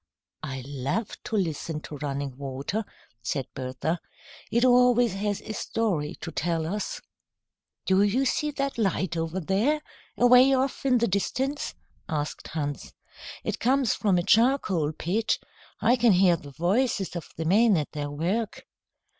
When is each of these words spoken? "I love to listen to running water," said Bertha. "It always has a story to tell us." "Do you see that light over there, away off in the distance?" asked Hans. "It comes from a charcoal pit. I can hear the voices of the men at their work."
"I 0.41 0.63
love 0.65 1.21
to 1.25 1.35
listen 1.37 1.79
to 1.81 1.97
running 1.99 2.35
water," 2.35 2.85
said 3.21 3.45
Bertha. 3.53 3.99
"It 4.49 4.65
always 4.65 5.13
has 5.13 5.41
a 5.43 5.53
story 5.53 6.15
to 6.21 6.31
tell 6.31 6.65
us." 6.65 7.01
"Do 7.85 8.01
you 8.01 8.25
see 8.25 8.49
that 8.49 8.79
light 8.79 9.15
over 9.15 9.39
there, 9.39 9.83
away 10.17 10.55
off 10.55 10.87
in 10.87 10.97
the 10.97 11.07
distance?" 11.07 11.75
asked 12.09 12.47
Hans. 12.47 12.93
"It 13.43 13.59
comes 13.59 13.93
from 13.93 14.17
a 14.17 14.23
charcoal 14.23 14.91
pit. 14.91 15.37
I 15.81 15.97
can 15.97 16.13
hear 16.13 16.35
the 16.35 16.49
voices 16.49 17.15
of 17.15 17.29
the 17.35 17.45
men 17.45 17.77
at 17.77 17.91
their 17.91 18.09
work." 18.09 18.63